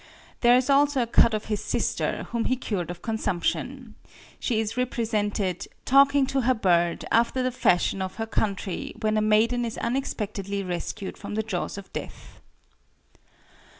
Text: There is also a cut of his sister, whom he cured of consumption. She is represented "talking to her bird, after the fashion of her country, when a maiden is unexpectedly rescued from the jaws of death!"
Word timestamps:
There 0.39 0.57
is 0.57 0.67
also 0.67 1.03
a 1.03 1.05
cut 1.05 1.35
of 1.35 1.45
his 1.45 1.63
sister, 1.63 2.23
whom 2.31 2.45
he 2.45 2.55
cured 2.55 2.89
of 2.89 3.03
consumption. 3.03 3.93
She 4.39 4.59
is 4.59 4.75
represented 4.75 5.67
"talking 5.85 6.25
to 6.25 6.41
her 6.41 6.55
bird, 6.55 7.05
after 7.11 7.43
the 7.43 7.51
fashion 7.51 8.01
of 8.01 8.15
her 8.15 8.25
country, 8.25 8.95
when 8.99 9.15
a 9.15 9.21
maiden 9.21 9.63
is 9.63 9.77
unexpectedly 9.77 10.63
rescued 10.63 11.19
from 11.19 11.35
the 11.35 11.43
jaws 11.43 11.77
of 11.77 11.93
death!" 11.93 12.41